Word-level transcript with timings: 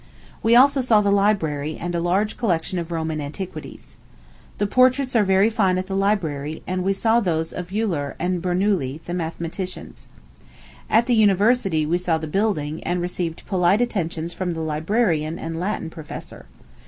We 0.41 0.55
also 0.55 0.81
saw 0.81 1.01
the 1.01 1.11
library, 1.11 1.77
and 1.79 1.93
a 1.93 1.99
large 1.99 2.35
collection 2.35 2.79
of 2.79 2.91
Roman 2.91 3.21
antiquities. 3.21 3.97
The 4.57 4.65
portraits 4.65 5.15
are 5.15 5.23
very 5.23 5.51
fine 5.51 5.77
at 5.77 5.85
the 5.85 5.95
library; 5.95 6.63
and 6.65 6.83
we 6.83 6.91
saw 6.91 7.19
those 7.19 7.53
of 7.53 7.71
Euler 7.71 8.15
and 8.17 8.41
Bernouilli, 8.41 9.01
the 9.05 9.13
mathematicians. 9.13 10.07
At 10.89 11.05
the 11.05 11.13
university 11.15 11.85
we 11.85 11.99
saw 11.99 12.17
the 12.17 12.25
building, 12.25 12.81
and 12.83 12.99
received 12.99 13.45
polite 13.45 13.79
attentions 13.79 14.33
from 14.33 14.55
the 14.55 14.61
librarian 14.61 15.37
and 15.37 15.59
Latin 15.59 15.91
professor. 15.91 16.47